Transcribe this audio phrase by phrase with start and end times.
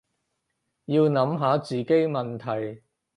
[0.85, 2.81] 要諗下自己問題